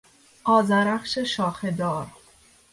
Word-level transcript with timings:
آذرخش 0.43 1.17
شاخهدار 1.19 2.07